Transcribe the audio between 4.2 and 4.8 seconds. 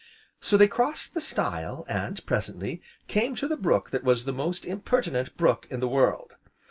the most